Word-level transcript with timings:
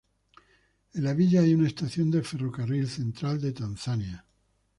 En 0.95 1.03
la 1.03 1.13
villa 1.13 1.41
hay 1.41 1.53
una 1.53 1.67
estación 1.67 2.09
del 2.09 2.23
ferrocarril 2.25 2.89
central 2.89 3.39
de 3.39 3.51
Tanzania. 3.53 4.25